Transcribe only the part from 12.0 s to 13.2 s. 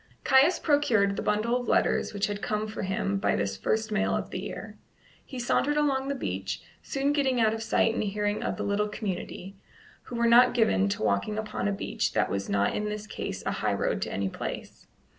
that was not in this